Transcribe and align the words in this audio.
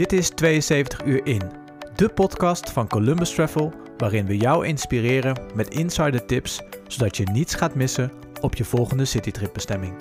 Dit 0.00 0.12
is 0.12 0.30
72 0.34 1.04
uur 1.04 1.26
in, 1.26 1.42
de 1.96 2.08
podcast 2.08 2.70
van 2.70 2.88
Columbus 2.88 3.34
Travel, 3.34 3.72
waarin 3.96 4.26
we 4.26 4.36
jou 4.36 4.66
inspireren 4.66 5.36
met 5.54 5.68
insider 5.68 6.26
tips, 6.26 6.60
zodat 6.86 7.16
je 7.16 7.24
niets 7.32 7.54
gaat 7.54 7.74
missen 7.74 8.12
op 8.40 8.54
je 8.54 8.64
volgende 8.64 9.04
citytripbestemming. 9.04 9.94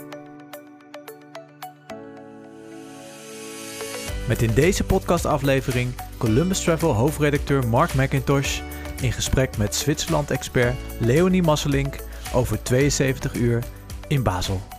Met 4.27 4.41
in 4.41 4.53
deze 4.53 4.83
podcastaflevering 4.83 5.93
Columbus 6.17 6.63
Travel 6.63 6.93
hoofdredacteur 6.93 7.67
Mark 7.67 7.93
McIntosh 7.93 8.61
in 9.01 9.11
gesprek 9.11 9.57
met 9.57 9.75
Zwitserland-expert 9.75 10.75
Leonie 10.99 11.43
Masselink 11.43 11.95
over 12.33 12.63
72 12.63 13.33
uur 13.33 13.63
in 14.07 14.23
Basel. 14.23 14.78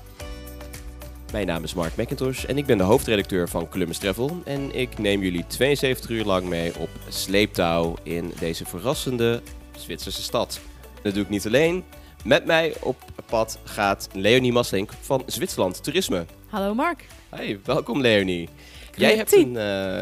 Mijn 1.33 1.47
naam 1.47 1.65
is 1.65 1.75
Mark 1.75 1.97
McIntosh 1.97 2.45
en 2.45 2.59
ik 2.59 2.67
ben 2.67 2.79
de 2.79 2.85
hoofdredacteur 2.85 3.49
van 3.49 3.69
Columbus 3.69 3.99
Travel. 3.99 4.43
En 4.45 4.75
ik 4.75 4.99
neem 4.99 5.23
jullie 5.23 5.47
72 5.47 6.11
uur 6.11 6.25
lang 6.25 6.47
mee 6.47 6.79
op 6.79 6.89
sleeptouw 7.09 7.95
in 8.03 8.33
deze 8.39 8.65
verrassende 8.65 9.43
Zwitserse 9.77 10.23
stad. 10.23 10.61
Dat 11.03 11.15
doe 11.15 11.23
ik 11.23 11.29
niet 11.29 11.47
alleen. 11.47 11.85
Met 12.25 12.45
mij 12.45 12.75
op 12.81 12.97
pad 13.27 13.59
gaat 13.65 14.09
Leonie 14.13 14.53
Masselink 14.53 14.91
van 15.01 15.23
Zwitserland 15.27 15.83
Toerisme. 15.83 16.27
Hallo 16.49 16.75
Mark. 16.75 17.07
Hey, 17.29 17.61
welkom 17.65 18.01
Leonie. 18.01 18.49
Jij 18.95 19.17
hebt 19.17 19.33
een, 19.33 19.49
uh, 19.49 19.55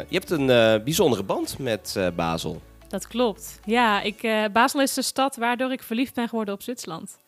je 0.08 0.18
hebt 0.18 0.30
een 0.30 0.48
uh, 0.48 0.84
bijzondere 0.84 1.22
band 1.22 1.58
met 1.58 1.94
uh, 1.98 2.06
Basel. 2.16 2.62
Dat 2.88 3.06
klopt. 3.06 3.60
Ja, 3.64 4.00
ik, 4.00 4.48
Basel 4.52 4.80
is 4.80 4.94
de 4.94 5.02
stad 5.02 5.36
waardoor 5.36 5.72
ik 5.72 5.82
verliefd 5.82 6.14
ben 6.14 6.28
geworden 6.28 6.54
op 6.54 6.62
Zwitserland. 6.62 7.18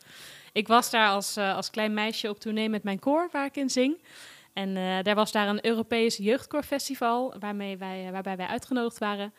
Ik 0.52 0.68
was 0.68 0.90
daar 0.90 1.09
als, 1.09 1.36
als 1.36 1.70
klein 1.70 1.95
meisje 1.95 2.28
op 2.28 2.40
tournee 2.40 2.68
met 2.68 2.82
mijn 2.82 2.98
koor, 2.98 3.28
waar 3.32 3.46
ik 3.46 3.56
in 3.56 3.70
zing. 3.70 4.02
En 4.52 4.74
daar 5.02 5.14
was 5.14 5.32
daar 5.32 5.48
een 5.48 5.66
Europees 5.66 6.16
jeugdkoorfestival, 6.16 7.34
waarmee 7.38 7.76
wij, 7.76 8.09
waarbij 8.12 8.37
wij 8.37 8.46
uitgenodigd 8.46 8.98
waren. 8.98 9.34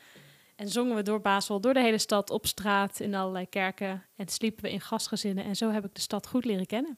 En 0.56 0.68
zongen 0.68 0.96
we 0.96 1.02
door 1.02 1.22
Basel, 1.22 1.62
door 1.62 1.74
de 1.74 1.82
hele 1.82 1.98
stad, 1.98 2.30
op 2.30 2.48
straat, 2.48 3.00
in 3.00 3.16
allerlei 3.16 3.50
kerken. 3.50 4.06
En 4.16 4.28
sliepen 4.28 4.64
we 4.64 4.72
in 4.72 4.82
gastgezinnen. 4.82 5.44
En 5.44 5.56
zo 5.56 5.72
heb 5.72 5.86
ik 5.86 5.96
de 5.96 6.02
stad 6.02 6.28
goed 6.28 6.46
leren 6.46 6.66
kennen 6.66 6.98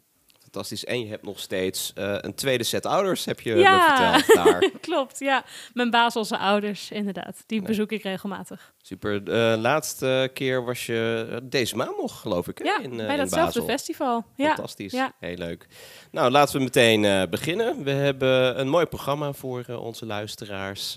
fantastisch. 0.53 0.86
En 0.86 1.00
je 1.00 1.08
hebt 1.08 1.23
nog 1.23 1.39
steeds 1.39 1.94
uh, 1.97 2.16
een 2.19 2.36
tweede 2.36 2.64
set 2.64 2.86
ouders, 2.86 3.25
heb 3.25 3.39
je 3.39 3.56
ja. 3.56 3.75
me 3.75 3.95
verteld 3.95 4.45
daar. 4.45 4.69
Klopt, 4.81 5.19
ja. 5.19 5.45
Mijn 5.73 5.89
Baselse 5.89 6.38
ouders, 6.38 6.91
inderdaad. 6.91 7.44
Die 7.45 7.61
bezoek 7.61 7.91
ik 7.91 8.03
regelmatig. 8.03 8.73
Super. 8.86 9.23
De 9.23 9.58
laatste 9.59 10.30
keer 10.34 10.66
was 10.66 10.86
je 10.86 11.28
eh, 11.30 11.38
deze 11.44 11.76
maand 11.76 11.98
nog, 11.98 12.20
geloof 12.20 12.48
ik, 12.48 12.58
hè? 12.58 12.64
Ja, 12.64 12.80
in, 12.80 13.00
uh, 13.00 13.06
bij 13.06 13.17
datzelfde 13.17 13.64
festival. 13.64 14.25
Fantastisch. 14.38 14.92
Ja. 14.92 15.14
Heel 15.20 15.36
leuk. 15.36 15.67
Nou, 16.12 16.31
laten 16.31 16.58
we 16.58 16.64
meteen 16.64 17.03
uh, 17.03 17.23
beginnen. 17.30 17.84
We 17.84 17.92
hebben 17.92 18.59
een 18.59 18.70
mooi 18.70 18.86
programma 18.86 19.34
voor 19.34 19.66
onze 19.67 20.06
luisteraars. 20.06 20.94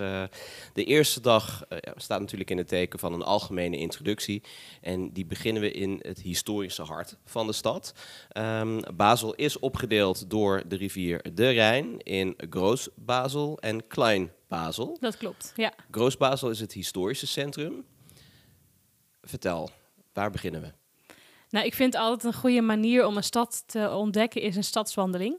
de 0.73 0.84
eerste 0.84 1.20
dag 1.20 1.67
staat 1.97 2.20
natuurlijk 2.20 2.51
in 2.51 2.59
het 2.59 2.69
teken 2.69 2.98
van 2.98 3.12
een 3.12 3.23
algemene 3.23 3.77
introductie. 3.77 4.43
En 4.81 5.12
die 5.12 5.27
beginnen 5.27 5.62
we 5.62 5.73
in 5.73 5.98
het 6.03 6.21
historische 6.21 6.83
hart 6.83 7.17
van 7.25 7.47
de 7.47 7.53
stad. 7.53 7.95
Um, 8.37 8.81
Basel 8.95 9.34
is 9.34 9.59
opgedeeld 9.59 10.31
door 10.31 10.62
de 10.69 10.77
rivier 10.77 11.25
de 11.34 11.50
Rijn 11.50 11.98
in 11.98 12.34
Groot-Basel 12.50 13.59
en 13.59 13.87
Klein-Basel. 14.48 14.97
Dat 15.00 15.16
klopt, 15.16 15.52
ja. 15.56 15.72
Groot-Basel 15.91 16.50
is 16.50 16.61
het 16.61 16.72
historische 16.72 17.27
centrum. 17.27 17.84
Vertel, 19.22 19.70
waar 20.12 20.30
beginnen 20.30 20.61
we? 20.61 20.72
Nou, 21.50 21.66
ik 21.66 21.75
vind 21.75 21.94
altijd 21.94 22.25
een 22.25 22.41
goede 22.41 22.61
manier 22.61 23.06
om 23.06 23.16
een 23.16 23.22
stad 23.22 23.62
te 23.66 23.91
ontdekken 23.91 24.41
is 24.41 24.56
een 24.56 24.64
stadswandeling. 24.64 25.38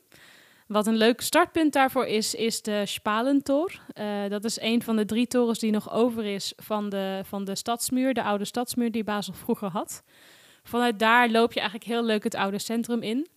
Wat 0.68 0.88
een 0.88 0.96
leuk 0.96 1.22
startpunt 1.22 1.74
daarvoor 1.74 2.06
is, 2.06 2.36
is 2.36 2.62
de 2.62 2.86
Spalentor. 2.86 3.80
Uh, 3.94 4.30
dat 4.30 4.44
is 4.44 4.60
een 4.60 4.84
van 4.84 4.96
de 4.96 5.06
drie 5.06 5.28
torens 5.28 5.60
die 5.60 5.72
nog 5.72 5.92
over 5.92 6.26
is 6.26 6.54
van 6.56 6.90
de, 6.90 7.22
van 7.24 7.44
de 7.44 7.56
stadsmuur, 7.56 8.14
de 8.14 8.24
oude 8.24 8.46
stadsmuur 8.46 8.92
die 8.92 9.04
Basel 9.04 9.34
vroeger 9.34 9.70
had. 9.70 10.04
Vanuit 10.64 11.00
daar 11.00 11.30
loop 11.30 11.54
je 11.54 11.60
eigenlijk 11.60 11.90
heel 11.90 12.04
leuk 12.04 12.24
het 12.24 12.36
oude 12.36 12.60
centrum 12.60 13.02
in. 13.02 13.28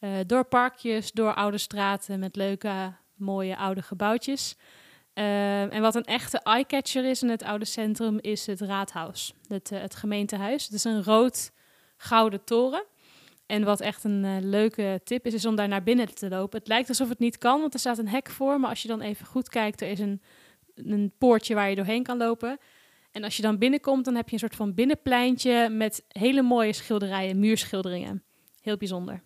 Uh, 0.00 0.10
door 0.26 0.44
parkjes, 0.44 1.12
door 1.12 1.34
oude 1.34 1.58
straten 1.58 2.18
met 2.18 2.36
leuke, 2.36 2.92
mooie 3.14 3.56
oude 3.56 3.82
gebouwtjes. 3.82 4.56
Uh, 5.14 5.74
en 5.74 5.80
wat 5.80 5.94
een 5.94 6.04
echte 6.04 6.38
eyecatcher 6.38 7.04
is 7.04 7.22
in 7.22 7.28
het 7.28 7.42
oude 7.42 7.64
centrum, 7.64 8.18
is 8.20 8.46
het 8.46 8.60
raadhuis, 8.60 9.32
het, 9.46 9.70
uh, 9.72 9.80
het 9.80 9.94
gemeentehuis. 9.94 10.64
Het 10.64 10.72
is 10.72 10.84
een 10.84 11.04
rood-gouden 11.04 12.44
toren. 12.44 12.84
En 13.46 13.64
wat 13.64 13.80
echt 13.80 14.04
een 14.04 14.48
leuke 14.48 15.00
tip 15.04 15.26
is, 15.26 15.34
is 15.34 15.46
om 15.46 15.56
daar 15.56 15.68
naar 15.68 15.82
binnen 15.82 16.14
te 16.14 16.28
lopen. 16.28 16.58
Het 16.58 16.68
lijkt 16.68 16.88
alsof 16.88 17.08
het 17.08 17.18
niet 17.18 17.38
kan, 17.38 17.60
want 17.60 17.74
er 17.74 17.80
staat 17.80 17.98
een 17.98 18.08
hek 18.08 18.30
voor. 18.30 18.60
Maar 18.60 18.70
als 18.70 18.82
je 18.82 18.88
dan 18.88 19.00
even 19.00 19.26
goed 19.26 19.48
kijkt, 19.48 19.80
er 19.80 19.88
is 19.88 19.98
een, 19.98 20.22
een 20.74 21.12
poortje 21.18 21.54
waar 21.54 21.68
je 21.68 21.76
doorheen 21.76 22.02
kan 22.02 22.16
lopen. 22.16 22.58
En 23.10 23.24
als 23.24 23.36
je 23.36 23.42
dan 23.42 23.58
binnenkomt, 23.58 24.04
dan 24.04 24.14
heb 24.14 24.26
je 24.26 24.32
een 24.32 24.38
soort 24.38 24.56
van 24.56 24.74
binnenpleintje 24.74 25.68
met 25.68 26.04
hele 26.08 26.42
mooie 26.42 26.72
schilderijen, 26.72 27.38
muurschilderingen. 27.38 28.22
Heel 28.60 28.76
bijzonder. 28.76 29.22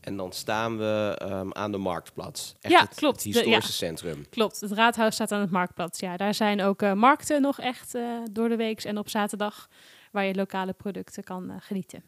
En 0.00 0.16
dan 0.16 0.32
staan 0.32 0.78
we 0.78 1.18
um, 1.22 1.54
aan 1.54 1.72
de 1.72 1.78
Marktplaats. 1.78 2.54
Echt 2.60 2.74
ja, 2.74 2.80
het, 2.80 2.94
klopt. 2.94 3.24
Het 3.24 3.34
historische 3.34 3.72
centrum. 3.72 4.28
Klopt, 4.28 4.60
het 4.60 4.72
raadhuis 4.72 5.14
staat 5.14 5.32
aan 5.32 5.40
het 5.40 5.50
Marktplaats. 5.50 6.00
Ja, 6.00 6.16
daar 6.16 6.34
zijn 6.34 6.62
ook 6.62 6.82
uh, 6.82 6.92
markten 6.92 7.42
nog 7.42 7.58
echt 7.58 7.94
uh, 7.94 8.18
door 8.30 8.48
de 8.48 8.56
week 8.56 8.84
en 8.84 8.98
op 8.98 9.08
zaterdag... 9.08 9.68
waar 10.12 10.24
je 10.24 10.34
lokale 10.34 10.72
producten 10.72 11.22
kan 11.22 11.50
uh, 11.50 11.56
genieten. 11.58 12.02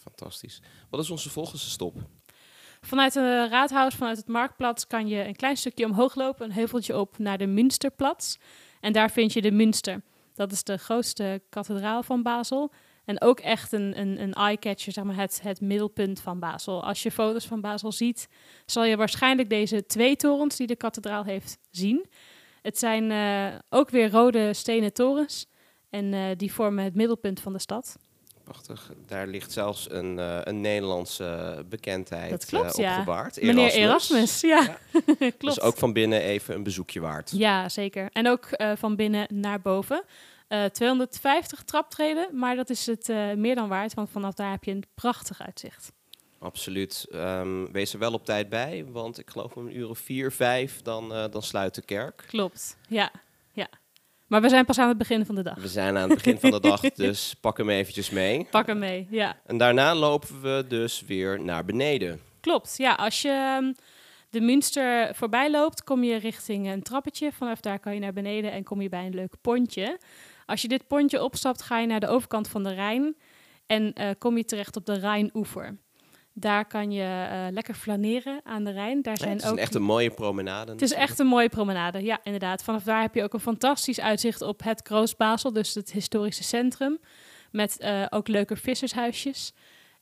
Fantastisch. 0.00 0.62
Wat 0.90 1.00
is 1.00 1.10
onze 1.10 1.30
volgende 1.30 1.58
stop? 1.58 1.96
Vanuit 2.80 3.14
het 3.14 3.50
raadhuis, 3.50 3.94
vanuit 3.94 4.16
het 4.16 4.28
Marktplaats... 4.28 4.86
kan 4.86 5.08
je 5.08 5.26
een 5.26 5.36
klein 5.36 5.56
stukje 5.56 5.84
omhoog 5.84 6.14
lopen, 6.14 6.46
een 6.46 6.52
heuveltje 6.52 6.98
op 6.98 7.18
naar 7.18 7.38
de 7.38 7.46
Münsterplatz. 7.46 8.36
En 8.80 8.92
daar 8.92 9.10
vind 9.10 9.32
je 9.32 9.42
de 9.42 9.50
Münster. 9.50 10.02
Dat 10.34 10.52
is 10.52 10.64
de 10.64 10.76
grootste 10.76 11.42
kathedraal 11.48 12.02
van 12.02 12.22
Basel... 12.22 12.72
En 13.04 13.20
ook 13.20 13.40
echt 13.40 13.72
een, 13.72 14.00
een, 14.00 14.20
een 14.20 14.32
eye-catcher, 14.32 14.92
zeg 14.92 15.04
maar, 15.04 15.16
het, 15.16 15.40
het 15.42 15.60
middelpunt 15.60 16.20
van 16.20 16.38
Basel. 16.38 16.84
Als 16.84 17.02
je 17.02 17.10
foto's 17.10 17.46
van 17.46 17.60
Basel 17.60 17.92
ziet, 17.92 18.28
zal 18.66 18.84
je 18.84 18.96
waarschijnlijk 18.96 19.48
deze 19.48 19.86
twee 19.86 20.16
torens 20.16 20.56
die 20.56 20.66
de 20.66 20.76
kathedraal 20.76 21.24
heeft 21.24 21.58
zien. 21.70 22.06
Het 22.62 22.78
zijn 22.78 23.10
uh, 23.10 23.58
ook 23.68 23.90
weer 23.90 24.10
rode 24.10 24.54
stenen 24.54 24.92
torens 24.92 25.46
en 25.90 26.12
uh, 26.12 26.24
die 26.36 26.52
vormen 26.52 26.84
het 26.84 26.94
middelpunt 26.94 27.40
van 27.40 27.52
de 27.52 27.58
stad. 27.58 27.98
Prachtig. 28.44 28.92
Daar 29.06 29.26
ligt 29.26 29.52
zelfs 29.52 29.90
een, 29.90 30.18
uh, 30.18 30.38
een 30.42 30.60
Nederlandse 30.60 31.64
bekendheid 31.68 32.30
dat 32.30 32.44
klopt. 32.44 32.76
Ja. 32.76 33.30
Meneer 33.40 33.70
Erasmus, 33.70 34.40
ja. 34.40 34.62
ja. 34.62 34.78
klopt. 35.18 35.40
Dus 35.40 35.60
ook 35.60 35.76
van 35.76 35.92
binnen 35.92 36.20
even 36.20 36.54
een 36.54 36.62
bezoekje 36.62 37.00
waard. 37.00 37.30
Ja, 37.30 37.68
zeker. 37.68 38.08
En 38.12 38.28
ook 38.28 38.48
van 38.76 38.96
binnen 38.96 39.26
naar 39.30 39.60
boven. 39.60 40.04
250 40.72 41.58
eh, 41.58 41.64
traptreden, 41.64 42.28
maar 42.32 42.56
dat 42.56 42.70
is 42.70 42.86
het 42.86 43.08
uh, 43.08 43.32
meer 43.32 43.54
dan 43.54 43.68
waard, 43.68 43.94
want 43.94 44.10
vanaf 44.10 44.34
daar 44.34 44.50
heb 44.50 44.64
je 44.64 44.70
een 44.70 44.84
prachtig 44.94 45.42
uitzicht. 45.42 45.92
Absoluut. 46.38 47.06
Um, 47.12 47.72
wees 47.72 47.92
er 47.92 47.98
wel 47.98 48.12
op 48.12 48.24
tijd 48.24 48.48
bij, 48.48 48.84
want 48.88 49.18
ik 49.18 49.30
geloof 49.30 49.56
om 49.56 49.66
een 49.66 49.76
uur 49.76 49.88
of 49.88 49.98
vier, 49.98 50.32
vijf, 50.32 50.82
dan, 50.82 51.12
uh, 51.12 51.24
dan 51.30 51.42
sluit 51.42 51.74
de 51.74 51.82
kerk. 51.82 52.24
Klopt, 52.26 52.76
ja. 52.88 53.10
ja. 53.52 53.68
Maar 54.26 54.40
we 54.40 54.48
zijn 54.48 54.64
pas 54.64 54.78
aan 54.78 54.88
het 54.88 54.98
begin 54.98 55.26
van 55.26 55.34
de 55.34 55.42
dag. 55.42 55.54
We 55.54 55.68
zijn 55.68 55.96
aan 55.96 56.10
het 56.10 56.14
begin 56.14 56.38
van 56.40 56.50
de 56.50 56.60
dag, 56.60 56.80
dus 56.94 57.34
pak 57.40 57.58
hem 57.58 57.70
eventjes 57.70 58.10
mee. 58.10 58.46
Pak 58.50 58.66
hem 58.66 58.78
mee, 58.78 59.06
ja. 59.10 59.36
En 59.46 59.56
daarna 59.56 59.94
lopen 59.94 60.40
we 60.40 60.64
dus 60.68 61.02
weer 61.06 61.40
naar 61.40 61.64
beneden. 61.64 62.20
Klopt, 62.40 62.74
ja. 62.76 62.94
Als 62.94 63.22
je 63.22 63.28
ehm, 63.28 63.72
de 64.30 64.40
Münster 64.40 65.14
voorbij 65.14 65.50
loopt, 65.50 65.84
kom 65.84 66.04
je 66.04 66.16
richting 66.16 66.68
een 66.68 66.82
trappetje. 66.82 67.32
Vanaf 67.32 67.60
daar 67.60 67.78
kan 67.78 67.94
je 67.94 68.00
naar 68.00 68.12
beneden 68.12 68.52
en 68.52 68.64
kom 68.64 68.80
je 68.82 68.88
bij 68.88 69.06
een 69.06 69.14
leuk 69.14 69.34
pontje. 69.40 69.98
Als 70.46 70.62
je 70.62 70.68
dit 70.68 70.86
pontje 70.86 71.22
opstapt, 71.22 71.62
ga 71.62 71.78
je 71.78 71.86
naar 71.86 72.00
de 72.00 72.08
overkant 72.08 72.48
van 72.48 72.62
de 72.62 72.72
Rijn 72.72 73.16
en 73.66 73.94
uh, 74.00 74.10
kom 74.18 74.36
je 74.36 74.44
terecht 74.44 74.76
op 74.76 74.86
de 74.86 74.98
Rijnoever. 74.98 75.78
Daar 76.32 76.66
kan 76.66 76.92
je 76.92 77.02
uh, 77.02 77.46
lekker 77.50 77.74
flaneren 77.74 78.40
aan 78.44 78.64
de 78.64 78.70
Rijn. 78.70 79.02
Daar 79.02 79.16
zijn 79.16 79.28
ja, 79.28 79.34
het 79.34 79.44
is 79.44 79.50
ook... 79.50 79.58
echt 79.58 79.74
een 79.74 79.82
mooie 79.82 80.10
promenade. 80.10 80.72
Het 80.72 80.82
is 80.82 80.92
echt 80.92 81.18
een 81.18 81.26
mooie 81.26 81.48
promenade, 81.48 82.02
ja, 82.02 82.20
inderdaad. 82.22 82.64
Vanaf 82.64 82.82
daar 82.82 83.00
heb 83.00 83.14
je 83.14 83.22
ook 83.22 83.32
een 83.32 83.40
fantastisch 83.40 84.00
uitzicht 84.00 84.42
op 84.42 84.62
het 84.62 84.80
Groot 84.84 85.16
Basel, 85.16 85.52
dus 85.52 85.74
het 85.74 85.92
historische 85.92 86.42
centrum. 86.42 86.98
Met 87.50 87.76
uh, 87.80 88.06
ook 88.10 88.28
leuke 88.28 88.56
vissershuisjes. 88.56 89.52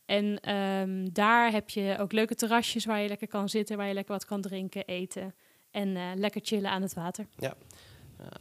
En 0.05 0.55
um, 0.55 1.13
daar 1.13 1.51
heb 1.51 1.69
je 1.69 1.95
ook 1.99 2.11
leuke 2.11 2.35
terrasjes 2.35 2.85
waar 2.85 3.01
je 3.01 3.07
lekker 3.07 3.27
kan 3.27 3.49
zitten, 3.49 3.77
waar 3.77 3.87
je 3.87 3.93
lekker 3.93 4.13
wat 4.13 4.25
kan 4.25 4.41
drinken, 4.41 4.85
eten. 4.85 5.35
En 5.71 5.87
uh, 5.87 6.03
lekker 6.15 6.41
chillen 6.43 6.69
aan 6.69 6.81
het 6.81 6.93
water. 6.93 7.27
Ja, 7.37 7.53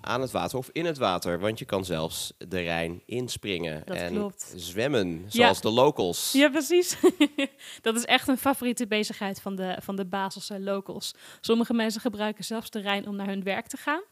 aan 0.00 0.20
het 0.20 0.30
water 0.30 0.58
of 0.58 0.68
in 0.72 0.84
het 0.84 0.98
water. 0.98 1.40
Want 1.40 1.58
je 1.58 1.64
kan 1.64 1.84
zelfs 1.84 2.32
de 2.38 2.60
Rijn 2.60 3.02
inspringen 3.06 3.82
dat 3.84 3.96
en 3.96 4.12
klopt. 4.12 4.52
zwemmen, 4.56 5.24
zoals 5.28 5.56
ja. 5.56 5.68
de 5.68 5.74
locals. 5.74 6.32
Ja, 6.32 6.48
precies. 6.48 6.96
dat 7.82 7.96
is 7.96 8.04
echt 8.04 8.28
een 8.28 8.38
favoriete 8.38 8.86
bezigheid 8.86 9.40
van 9.40 9.56
de, 9.56 9.76
van 9.80 9.96
de 9.96 10.04
Baselse 10.04 10.60
locals. 10.60 11.14
Sommige 11.40 11.74
mensen 11.74 12.00
gebruiken 12.00 12.44
zelfs 12.44 12.70
de 12.70 12.80
Rijn 12.80 13.08
om 13.08 13.16
naar 13.16 13.26
hun 13.26 13.42
werk 13.42 13.66
te 13.66 13.76
gaan. 13.76 14.02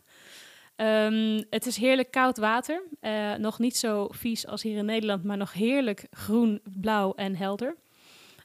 Um, 0.76 1.44
het 1.50 1.66
is 1.66 1.76
heerlijk 1.76 2.10
koud 2.10 2.38
water. 2.38 2.82
Uh, 3.00 3.34
nog 3.34 3.58
niet 3.58 3.76
zo 3.76 4.08
vies 4.10 4.46
als 4.46 4.62
hier 4.62 4.76
in 4.76 4.84
Nederland, 4.84 5.24
maar 5.24 5.36
nog 5.36 5.52
heerlijk 5.52 6.06
groen, 6.10 6.60
blauw 6.80 7.12
en 7.14 7.36
helder. 7.36 7.76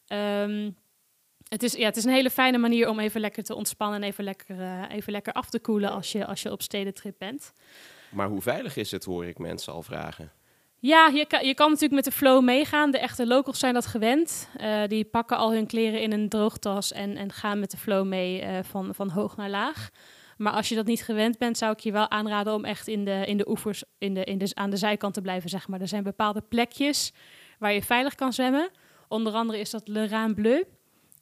Um, 0.07 0.75
Het 1.47 1.63
is, 1.63 1.73
ja, 1.73 1.85
het 1.85 1.97
is 1.97 2.03
een 2.03 2.11
hele 2.11 2.29
fijne 2.29 2.57
manier 2.57 2.89
om 2.89 2.99
even 2.99 3.21
lekker 3.21 3.43
te 3.43 3.55
ontspannen 3.55 4.01
en 4.01 4.07
even 4.07 4.23
lekker, 4.23 4.59
eh, 4.59 4.81
even 4.89 5.11
lekker 5.11 5.33
af 5.33 5.49
te 5.49 5.59
koelen 5.59 5.91
als 5.91 6.11
je, 6.11 6.25
als 6.25 6.41
je 6.41 6.51
op 6.51 6.61
stedentrip 6.61 7.15
bent. 7.17 7.53
Maar 8.09 8.27
hoe 8.27 8.41
veilig 8.41 8.75
is 8.75 8.91
het, 8.91 9.05
hoor 9.05 9.25
ik 9.25 9.37
mensen 9.37 9.73
al 9.73 9.81
vragen. 9.81 10.31
Ja, 10.79 11.07
je 11.07 11.25
kan, 11.25 11.45
je 11.45 11.53
kan 11.53 11.67
natuurlijk 11.67 11.93
met 11.93 12.03
de 12.03 12.11
flow 12.11 12.43
meegaan. 12.43 12.91
De 12.91 12.99
echte 12.99 13.27
locals 13.27 13.59
zijn 13.59 13.73
dat 13.73 13.85
gewend. 13.85 14.49
Eh, 14.57 14.81
die 14.87 15.05
pakken 15.05 15.37
al 15.37 15.53
hun 15.53 15.67
kleren 15.67 16.01
in 16.01 16.11
een 16.11 16.29
droogtas 16.29 16.91
en, 16.91 17.17
en 17.17 17.31
gaan 17.31 17.59
met 17.59 17.71
de 17.71 17.77
flow 17.77 18.05
mee 18.07 18.41
eh, 18.41 18.63
van, 18.63 18.95
van 18.95 19.09
hoog 19.09 19.37
naar 19.37 19.49
laag. 19.49 19.89
Maar 20.37 20.53
als 20.53 20.69
je 20.69 20.75
dat 20.75 20.85
niet 20.85 21.03
gewend 21.03 21.37
bent, 21.37 21.57
zou 21.57 21.71
ik 21.71 21.79
je 21.79 21.91
wel 21.91 22.09
aanraden 22.09 22.53
om 22.53 22.65
echt 22.65 22.87
in 22.87 23.05
de, 23.05 23.23
in 23.25 23.37
de 23.37 23.49
oevers, 23.49 23.83
in 23.97 24.13
de, 24.13 24.23
in 24.23 24.37
de, 24.37 24.51
aan 24.53 24.69
de 24.69 24.77
zijkant 24.77 25.13
te 25.13 25.21
blijven, 25.21 25.49
zeg 25.49 25.67
maar. 25.67 25.81
Er 25.81 25.87
zijn 25.87 26.03
bepaalde 26.03 26.41
plekjes 26.41 27.13
waar 27.59 27.73
je 27.73 27.83
veilig 27.83 28.15
kan 28.15 28.33
zwemmen. 28.33 28.69
Onder 29.07 29.33
andere 29.33 29.59
is 29.59 29.69
dat 29.69 29.87
Le 29.87 30.33
Bleu. 30.35 30.63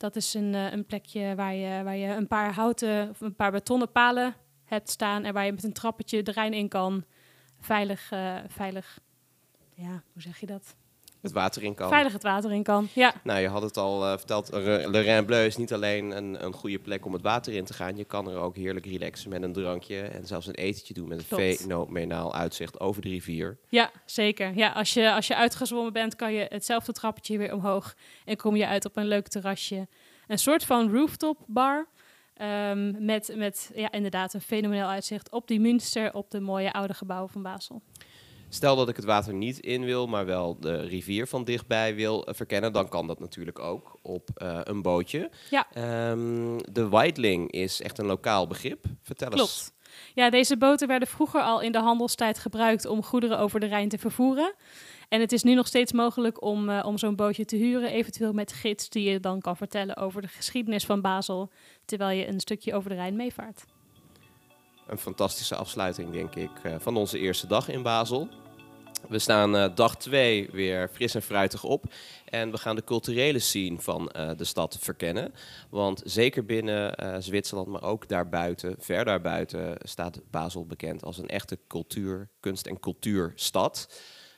Dat 0.03 0.15
is 0.15 0.33
een, 0.33 0.55
eh, 0.55 0.71
een 0.71 0.85
plekje 0.85 1.35
waar 1.35 1.53
je, 1.53 1.83
waar 1.83 1.95
je 1.95 2.07
een 2.07 2.27
paar 2.27 2.53
houten, 2.53 3.09
of 3.09 3.21
een 3.21 3.35
paar 3.35 3.51
betonnen 3.51 3.91
palen 3.91 4.35
hebt 4.65 4.89
staan 4.89 5.23
en 5.23 5.33
waar 5.33 5.45
je 5.45 5.51
met 5.51 5.63
een 5.63 5.73
trappetje 5.73 6.23
de 6.23 6.31
Rijn 6.31 6.53
in 6.53 6.67
kan. 6.67 7.03
Veilig, 7.59 8.11
uh, 8.11 8.38
veilig, 8.47 9.00
ja, 9.73 10.03
hoe 10.13 10.21
zeg 10.21 10.39
je 10.39 10.45
dat? 10.45 10.75
Het 11.24 11.31
water 11.31 11.64
in 11.64 11.75
kan. 11.75 11.90
Veilig 11.90 12.14
het 12.14 12.24
water 12.24 12.52
in 12.52 12.64
kan, 12.64 12.88
ja. 12.94 13.14
Nou, 13.24 13.40
je 13.40 13.48
had 13.48 13.62
het 13.62 13.78
al 13.78 14.04
uh, 14.04 14.18
verteld, 14.18 14.50
Le 14.52 15.00
Rhin 15.00 15.25
Bleu 15.25 15.46
is 15.46 15.58
niet 15.58 15.74
alleen 15.74 16.18
een, 16.18 16.46
een 16.46 16.54
goede 16.54 16.80
plek 16.80 17.06
om 17.06 17.14
het 17.14 17.22
water 17.22 17.54
in 17.54 17.66
te 17.66 17.74
gaan. 17.74 17.96
Je 17.96 18.04
kan 18.04 18.30
er 18.30 18.38
ook 18.38 18.56
heerlijk 18.56 18.86
relaxen 18.86 19.30
met 19.30 19.44
een 19.44 19.54
drankje 19.54 20.02
en 20.02 20.28
zelfs 20.28 20.48
een 20.48 20.56
etentje 20.56 20.94
doen 20.94 21.08
met 21.08 21.25
een 21.30 21.58
fenomenaal 21.58 22.36
uitzicht 22.36 22.80
over 22.80 23.02
de 23.02 23.10
rivier. 23.10 23.58
Ja, 23.70 23.92
zeker. 24.06 24.56
Ja, 24.56 24.72
als 24.72 24.94
je, 24.94 25.14
als 25.14 25.28
je 25.28 25.36
uitgezwommen 25.36 25.94
bent, 25.94 26.16
kan 26.16 26.34
je 26.34 26.46
hetzelfde 26.50 26.92
trappetje 26.92 27.38
weer 27.38 27.54
omhoog 27.54 27.96
en 28.25 28.38
kom 28.38 28.56
je 28.56 28.68
uit 28.68 28.86
op 28.86 28.98
een 28.98 29.08
leuk 29.08 29.28
terrasje. 29.28 29.88
Een 30.28 30.40
soort 30.40 30.66
van 30.66 30.92
rooftop 30.94 31.38
bar. 31.48 31.88
Um, 32.42 33.06
met, 33.06 33.34
met 33.36 33.72
ja, 33.75 33.92
inderdaad 33.92 34.34
een 34.34 34.42
fenomenaal 34.42 34.90
uitzicht 34.90 35.31
op 35.31 35.48
die 35.48 35.60
Münster, 35.60 36.14
op 36.14 36.31
de 36.31 36.40
mooie 36.40 36.74
oude 36.74 36.94
gebouwen 36.94 37.30
van 37.30 37.42
Basel. 37.42 37.81
Stel 38.53 38.75
dat 38.75 38.89
ik 38.89 38.95
het 38.95 39.05
water 39.05 39.33
niet 39.33 39.59
in 39.59 39.83
wil, 39.83 40.07
maar 40.07 40.25
wel 40.25 40.59
de 40.59 40.81
rivier 40.81 41.27
van 41.27 41.44
dichtbij 41.44 41.95
wil 41.95 42.29
uh, 42.29 42.35
verkennen, 42.35 42.73
dan 42.73 42.89
kan 42.89 43.07
dat 43.07 43.19
natuurlijk 43.19 43.59
ook 43.59 44.00
op 44.01 44.29
uh, 44.38 44.59
een 44.63 44.81
bootje. 44.81 45.31
Ja. 45.50 45.67
Um, 46.11 46.57
de 46.71 46.89
Whiteling 46.89 47.51
is 47.51 47.81
echt 47.81 47.97
een 47.97 48.05
lokaal 48.05 48.47
begrip. 48.47 48.85
Vertel 49.01 49.29
Klopt. 49.29 49.50
eens. 49.50 49.71
Ja, 50.13 50.29
deze 50.29 50.57
boten 50.57 50.88
werden 50.88 51.07
vroeger 51.07 51.41
al 51.41 51.61
in 51.61 51.71
de 51.71 51.79
handelstijd 51.79 52.39
gebruikt 52.39 52.85
om 52.85 53.03
goederen 53.03 53.39
over 53.39 53.59
de 53.59 53.65
Rijn 53.65 53.89
te 53.89 53.97
vervoeren. 53.97 54.53
En 55.09 55.19
het 55.19 55.31
is 55.31 55.44
nu 55.44 55.53
nog 55.53 55.67
steeds 55.67 55.91
mogelijk 55.91 56.44
om, 56.44 56.69
uh, 56.69 56.83
om 56.85 56.97
zo'n 56.97 57.15
bootje 57.15 57.45
te 57.45 57.55
huren, 57.55 57.91
eventueel 57.91 58.33
met 58.33 58.53
gids 58.53 58.89
die 58.89 59.09
je 59.09 59.19
dan 59.19 59.41
kan 59.41 59.57
vertellen 59.57 59.97
over 59.97 60.21
de 60.21 60.27
geschiedenis 60.27 60.85
van 60.85 61.01
Basel, 61.01 61.51
terwijl 61.85 62.17
je 62.17 62.27
een 62.27 62.39
stukje 62.39 62.73
over 62.73 62.89
de 62.89 62.95
Rijn 62.95 63.15
meevaart. 63.15 63.65
Een 64.88 64.97
fantastische 64.97 65.55
afsluiting, 65.55 66.11
denk 66.11 66.35
ik, 66.35 66.51
van 66.77 66.97
onze 66.97 67.19
eerste 67.19 67.47
dag 67.47 67.69
in 67.69 67.83
Basel. 67.83 68.29
We 69.09 69.19
staan 69.19 69.55
uh, 69.55 69.65
dag 69.75 69.97
2 69.97 70.50
weer 70.51 70.89
fris 70.94 71.15
en 71.15 71.21
fruitig 71.21 71.63
op. 71.63 71.85
En 72.25 72.51
we 72.51 72.57
gaan 72.57 72.75
de 72.75 72.83
culturele 72.83 73.39
scene 73.39 73.79
van 73.79 74.11
uh, 74.17 74.29
de 74.38 74.44
stad 74.44 74.77
verkennen. 74.79 75.33
Want 75.69 76.01
zeker 76.05 76.45
binnen 76.45 77.03
uh, 77.03 77.15
Zwitserland, 77.19 77.67
maar 77.67 77.83
ook 77.83 78.07
daarbuiten, 78.07 78.75
ver 78.79 79.05
daarbuiten, 79.05 79.77
staat 79.79 80.21
Basel 80.31 80.65
bekend 80.65 81.03
als 81.03 81.17
een 81.17 81.27
echte 81.27 81.59
cultuur, 81.67 82.29
kunst- 82.39 82.67
en 82.67 82.79
cultuurstad. 82.79 83.88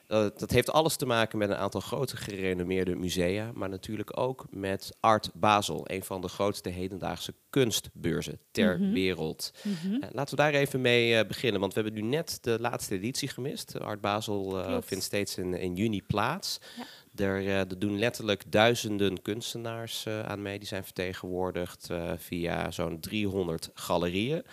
Uh, 0.08 0.28
dat 0.38 0.52
heeft 0.52 0.72
alles 0.72 0.96
te 0.96 1.06
maken 1.06 1.38
met 1.38 1.50
een 1.50 1.56
aantal 1.56 1.82
grote 1.82 2.18
gerenommeerde 2.18 2.96
musea, 2.96 3.52
maar 3.54 3.70
natuurlijk 3.70 4.20
ook 4.20 4.46
met 4.50 4.98
Art 5.00 5.30
Basel, 5.34 5.84
een 5.90 6.04
van 6.04 6.22
de 6.22 6.28
grootste 6.28 6.70
hedendaagse 6.70 7.34
kunstbeurzen 7.50 8.40
ter 8.52 8.78
mm 8.78 8.84
-hmm. 8.84 8.94
wereld. 8.94 9.52
Mm 9.64 9.76
-hmm. 9.82 9.94
uh, 9.94 10.10
laten 10.12 10.36
we 10.36 10.42
daar 10.42 10.54
even 10.54 10.82
mee 10.82 11.14
uh, 11.14 11.28
beginnen, 11.28 11.60
want 11.60 11.74
we 11.74 11.82
hebben 11.82 12.02
nu 12.02 12.10
net 12.10 12.38
de 12.42 12.58
laatste 12.60 12.96
editie 12.96 13.28
gemist. 13.28 13.80
Art 13.80 14.02
Basel 14.02 14.64
vindt 14.82 15.04
steeds 15.04 15.38
in, 15.38 15.54
in, 15.54 15.76
juni 15.76 16.02
plaats. 16.02 16.60
Ja. 16.78 16.84
Er, 17.26 17.48
er, 17.48 17.80
doen 17.80 18.00
letterlijk 18.00 18.52
duizenden 18.52 19.22
kunstenaars 19.22 20.08
aan 20.08 20.42
mee, 20.42 20.60
die 20.60 20.68
zijn 20.68 20.84
vertegenwoordigd 20.84 21.90
via 22.18 22.72
zo'n 22.72 23.00
300 23.00 23.70
galerieën. 23.74 24.44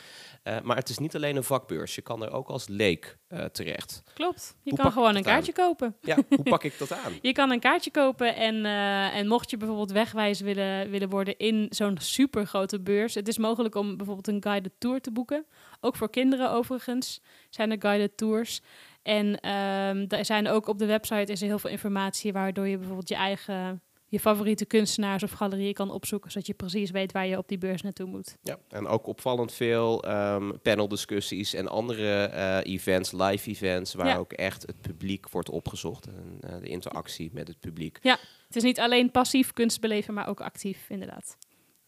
Uh, 0.44 0.60
maar 0.60 0.76
het 0.76 0.88
is 0.88 0.98
niet 0.98 1.14
alleen 1.14 1.36
een 1.36 1.44
vakbeurs. 1.44 1.94
Je 1.94 2.02
kan 2.02 2.22
er 2.22 2.32
ook 2.32 2.48
als 2.48 2.68
leek 2.68 3.18
uh, 3.28 3.44
terecht. 3.44 4.02
Klopt. 4.14 4.56
Je 4.62 4.70
hoe 4.70 4.78
kan 4.78 4.92
gewoon 4.92 5.16
een 5.16 5.22
kaartje 5.22 5.52
aan? 5.56 5.66
kopen. 5.66 5.96
Ja, 6.00 6.16
hoe 6.28 6.42
pak 6.42 6.64
ik 6.64 6.78
dat 6.78 6.92
aan? 6.92 7.12
je 7.22 7.32
kan 7.32 7.50
een 7.50 7.60
kaartje 7.60 7.90
kopen 7.90 8.36
en, 8.36 8.54
uh, 8.54 9.16
en 9.16 9.28
mocht 9.28 9.50
je 9.50 9.56
bijvoorbeeld 9.56 9.92
wegwijs 9.92 10.40
willen, 10.40 10.90
willen 10.90 11.08
worden 11.08 11.38
in 11.38 11.66
zo'n 11.70 11.98
super 11.98 12.46
grote 12.46 12.80
beurs. 12.80 13.14
Het 13.14 13.28
is 13.28 13.38
mogelijk 13.38 13.74
om 13.74 13.96
bijvoorbeeld 13.96 14.28
een 14.28 14.42
guided 14.42 14.72
tour 14.78 15.00
te 15.00 15.10
boeken. 15.10 15.46
Ook 15.80 15.96
voor 15.96 16.10
kinderen 16.10 16.50
overigens 16.50 17.20
zijn 17.50 17.70
er 17.70 17.80
guided 17.80 18.16
tours. 18.16 18.60
En 19.02 19.26
um, 19.26 20.04
er 20.08 20.24
zijn 20.24 20.48
ook 20.48 20.66
op 20.66 20.78
de 20.78 20.86
website 20.86 21.32
is 21.32 21.40
er 21.40 21.46
heel 21.46 21.58
veel 21.58 21.70
informatie 21.70 22.32
waardoor 22.32 22.68
je 22.68 22.76
bijvoorbeeld 22.76 23.08
je 23.08 23.14
eigen 23.14 23.82
je 24.12 24.20
favoriete 24.20 24.64
kunstenaars 24.64 25.22
of 25.22 25.30
galerieën 25.30 25.72
kan 25.72 25.90
opzoeken, 25.90 26.30
zodat 26.30 26.46
je 26.46 26.54
precies 26.54 26.90
weet 26.90 27.12
waar 27.12 27.26
je 27.26 27.38
op 27.38 27.48
die 27.48 27.58
beurs 27.58 27.82
naartoe 27.82 28.06
moet. 28.06 28.36
Ja, 28.42 28.58
en 28.68 28.86
ook 28.86 29.06
opvallend 29.06 29.52
veel 29.52 30.08
um, 30.08 30.60
paneldiscussies 30.62 31.54
en 31.54 31.68
andere 31.68 32.30
uh, 32.34 32.72
events, 32.72 33.12
live 33.12 33.50
events, 33.50 33.94
waar 33.94 34.06
ja. 34.06 34.16
ook 34.16 34.32
echt 34.32 34.62
het 34.62 34.80
publiek 34.80 35.28
wordt 35.28 35.50
opgezocht 35.50 36.06
en 36.06 36.40
uh, 36.44 36.60
de 36.60 36.68
interactie 36.68 37.30
met 37.32 37.48
het 37.48 37.60
publiek. 37.60 37.98
Ja, 38.02 38.18
het 38.46 38.56
is 38.56 38.62
niet 38.62 38.80
alleen 38.80 39.10
passief 39.10 39.52
kunst 39.52 39.80
beleven, 39.80 40.14
maar 40.14 40.28
ook 40.28 40.40
actief, 40.40 40.86
inderdaad. 40.88 41.36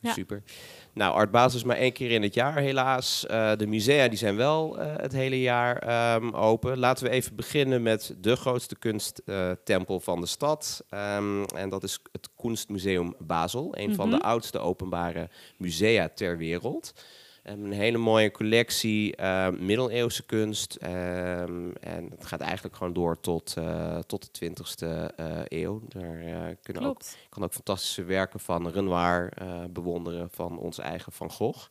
Ja. 0.04 0.12
Super. 0.12 0.42
Nou, 0.92 1.14
Art 1.14 1.30
Basel 1.30 1.58
is 1.58 1.64
maar 1.64 1.76
één 1.76 1.92
keer 1.92 2.10
in 2.10 2.22
het 2.22 2.34
jaar 2.34 2.56
helaas. 2.56 3.26
Uh, 3.30 3.52
de 3.56 3.66
musea 3.66 4.08
die 4.08 4.18
zijn 4.18 4.36
wel 4.36 4.80
uh, 4.80 4.92
het 4.96 5.12
hele 5.12 5.40
jaar 5.40 6.14
um, 6.14 6.34
open. 6.34 6.78
Laten 6.78 7.04
we 7.04 7.10
even 7.10 7.36
beginnen 7.36 7.82
met 7.82 8.14
de 8.18 8.36
grootste 8.36 8.76
kunsttempel 8.76 9.96
uh, 9.96 10.00
van 10.00 10.20
de 10.20 10.26
stad. 10.26 10.84
Um, 10.90 11.44
en 11.44 11.68
dat 11.68 11.82
is 11.82 12.00
het 12.12 12.28
Kunstmuseum 12.36 13.14
Basel. 13.18 13.76
Een 13.76 13.82
mm 13.82 13.86
-hmm. 13.86 13.94
van 13.94 14.10
de 14.10 14.20
oudste 14.20 14.58
openbare 14.58 15.28
musea 15.56 16.08
ter 16.14 16.38
wereld. 16.38 16.92
Um, 17.48 17.64
een 17.64 17.72
hele 17.72 17.98
mooie 17.98 18.30
collectie 18.30 19.20
uh, 19.20 19.48
middeleeuwse 19.48 20.22
kunst. 20.22 20.78
Um, 20.82 21.72
en 21.76 22.10
het 22.10 22.26
gaat 22.26 22.40
eigenlijk 22.40 22.76
gewoon 22.76 22.92
door 22.92 23.20
tot, 23.20 23.54
uh, 23.58 23.98
tot 23.98 24.38
de 24.38 24.50
20e 24.50 25.14
uh, 25.20 25.40
eeuw. 25.44 25.82
Daar 25.88 26.54
kunnen 26.62 26.82
ook, 26.82 27.00
kan 27.28 27.44
ook 27.44 27.52
fantastische 27.52 28.04
werken 28.04 28.40
van 28.40 28.68
Renoir 28.68 29.32
bewonderen, 29.70 30.30
van 30.30 30.58
onze 30.58 30.82
eigen 30.82 31.12
Van 31.12 31.30
Gogh. 31.30 31.68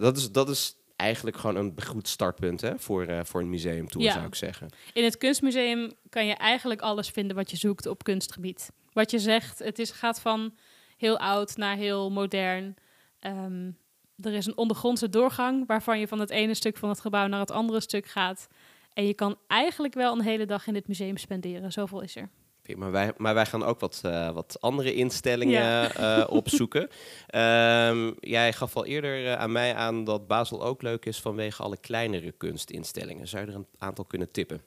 dat, 0.00 0.16
is, 0.16 0.32
dat 0.32 0.48
is 0.48 0.76
eigenlijk 0.96 1.36
gewoon 1.36 1.56
een 1.56 1.74
goed 1.86 2.08
startpunt 2.08 2.60
hè, 2.60 2.78
voor, 2.78 3.26
voor 3.26 3.40
een 3.40 3.50
museumtour, 3.50 4.04
ja. 4.04 4.12
zou 4.12 4.26
ik 4.26 4.34
zeggen. 4.34 4.68
In 4.92 5.04
het 5.04 5.18
kunstmuseum 5.18 5.92
kan 6.08 6.26
je 6.26 6.34
eigenlijk 6.34 6.80
alles 6.80 7.08
vinden 7.08 7.36
wat 7.36 7.50
je 7.50 7.56
zoekt 7.56 7.86
op 7.86 8.04
kunstgebied. 8.04 8.70
Wat 8.92 9.10
je 9.10 9.18
zegt, 9.18 9.58
het 9.58 9.78
is, 9.78 9.90
gaat 9.90 10.20
van 10.20 10.54
heel 10.96 11.18
oud 11.18 11.56
naar 11.56 11.76
heel 11.76 12.10
modern. 12.10 12.76
Um, 13.20 13.78
er 14.22 14.32
is 14.32 14.46
een 14.46 14.56
ondergrondse 14.56 15.08
doorgang 15.08 15.66
waarvan 15.66 15.98
je 15.98 16.08
van 16.08 16.18
het 16.20 16.30
ene 16.30 16.54
stuk 16.54 16.76
van 16.76 16.88
het 16.88 17.00
gebouw 17.00 17.26
naar 17.26 17.40
het 17.40 17.50
andere 17.50 17.80
stuk 17.80 18.06
gaat. 18.06 18.48
En 18.92 19.06
je 19.06 19.14
kan 19.14 19.38
eigenlijk 19.46 19.94
wel 19.94 20.12
een 20.12 20.22
hele 20.22 20.46
dag 20.46 20.66
in 20.66 20.72
dit 20.72 20.88
museum 20.88 21.16
spenderen. 21.16 21.72
Zoveel 21.72 22.00
is 22.00 22.16
er. 22.16 22.28
Maar 22.76 22.90
wij, 22.90 23.12
maar 23.16 23.34
wij 23.34 23.46
gaan 23.46 23.62
ook 23.62 23.80
wat, 23.80 24.02
uh, 24.06 24.30
wat 24.30 24.56
andere 24.60 24.94
instellingen 24.94 25.62
ja. 25.62 26.18
uh, 26.18 26.30
opzoeken. 26.40 26.82
um, 26.82 28.14
jij 28.20 28.52
gaf 28.52 28.76
al 28.76 28.86
eerder 28.86 29.24
uh, 29.24 29.32
aan 29.32 29.52
mij 29.52 29.74
aan 29.74 30.04
dat 30.04 30.26
Basel 30.26 30.64
ook 30.64 30.82
leuk 30.82 31.06
is 31.06 31.20
vanwege 31.20 31.62
alle 31.62 31.76
kleinere 31.76 32.32
kunstinstellingen. 32.32 33.28
Zou 33.28 33.44
je 33.44 33.50
er 33.50 33.56
een 33.56 33.66
aantal 33.78 34.04
kunnen 34.04 34.30
tippen? 34.30 34.62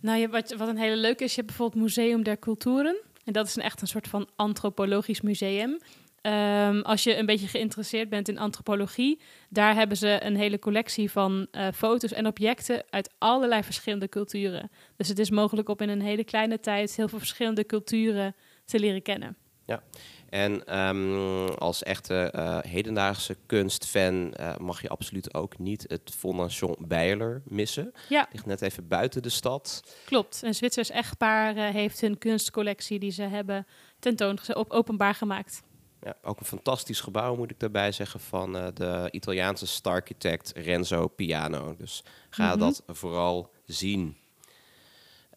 Nou, 0.00 0.18
je, 0.18 0.28
wat, 0.28 0.54
wat 0.54 0.68
een 0.68 0.76
hele 0.76 0.96
leuke 0.96 1.24
is, 1.24 1.30
je 1.30 1.36
hebt 1.36 1.46
bijvoorbeeld 1.46 1.82
Museum 1.82 2.22
der 2.22 2.38
Culturen. 2.38 2.96
En 3.24 3.32
dat 3.32 3.46
is 3.46 3.56
een 3.56 3.62
echt 3.62 3.80
een 3.80 3.86
soort 3.86 4.08
van 4.08 4.28
antropologisch 4.36 5.20
museum. 5.20 5.78
Um, 6.22 6.82
als 6.82 7.02
je 7.02 7.16
een 7.16 7.26
beetje 7.26 7.46
geïnteresseerd 7.46 8.08
bent 8.08 8.28
in 8.28 8.38
antropologie, 8.38 9.20
daar 9.48 9.74
hebben 9.74 9.96
ze 9.96 10.24
een 10.24 10.36
hele 10.36 10.58
collectie 10.58 11.10
van 11.10 11.46
uh, 11.52 11.68
foto's 11.74 12.12
en 12.12 12.26
objecten 12.26 12.84
uit 12.90 13.14
allerlei 13.18 13.62
verschillende 13.62 14.08
culturen. 14.08 14.70
Dus 14.96 15.08
het 15.08 15.18
is 15.18 15.30
mogelijk 15.30 15.68
om 15.68 15.76
in 15.78 15.88
een 15.88 16.02
hele 16.02 16.24
kleine 16.24 16.60
tijd 16.60 16.96
heel 16.96 17.08
veel 17.08 17.18
verschillende 17.18 17.66
culturen 17.66 18.34
te 18.64 18.78
leren 18.78 19.02
kennen. 19.02 19.36
Ja, 19.66 19.82
en 20.30 20.78
um, 20.78 21.48
als 21.48 21.82
echte 21.82 22.32
uh, 22.36 22.58
hedendaagse 22.60 23.36
kunstfan 23.46 24.34
uh, 24.40 24.56
mag 24.56 24.82
je 24.82 24.88
absoluut 24.88 25.34
ook 25.34 25.58
niet 25.58 25.84
het 25.86 26.14
Fondation 26.16 26.76
Bijler 26.78 27.42
missen. 27.44 27.92
Ja. 28.08 28.28
Ligt 28.32 28.46
net 28.46 28.62
even 28.62 28.88
buiten 28.88 29.22
de 29.22 29.28
stad. 29.28 29.96
Klopt, 30.04 30.40
een 30.42 30.54
Zwitsers 30.54 30.90
echtpaar 30.90 31.54
heeft 31.54 32.00
hun 32.00 32.18
kunstcollectie 32.18 32.98
die 32.98 33.10
ze 33.10 33.22
hebben 33.22 33.66
tentoongesteld, 33.98 34.58
op 34.58 34.70
openbaar 34.70 35.14
gemaakt. 35.14 35.62
Ja, 36.02 36.16
ook 36.22 36.40
een 36.40 36.46
fantastisch 36.46 37.00
gebouw, 37.00 37.36
moet 37.36 37.50
ik 37.50 37.60
daarbij 37.60 37.92
zeggen, 37.92 38.20
van 38.20 38.56
uh, 38.56 38.66
de 38.74 39.08
Italiaanse 39.10 39.66
stararchitect 39.66 40.52
Renzo 40.56 41.08
Piano. 41.08 41.74
Dus 41.76 42.04
ga 42.30 42.44
mm 42.44 42.50
-hmm. 42.50 42.58
dat 42.58 42.82
vooral 42.86 43.50
zien. 43.64 44.16